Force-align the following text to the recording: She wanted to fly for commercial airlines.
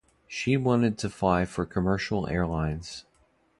She 0.27 0.57
wanted 0.57 0.97
to 0.97 1.11
fly 1.11 1.45
for 1.45 1.63
commercial 1.63 2.27
airlines. 2.27 3.05